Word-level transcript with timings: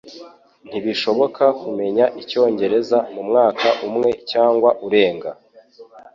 Ntibishoboka 0.67 1.43
kumenya 1.61 2.05
icyongereza 2.21 2.97
mumwaka 3.13 3.67
umwe 3.87 4.09
cyangwa 4.31 4.69
urenga. 4.85 5.29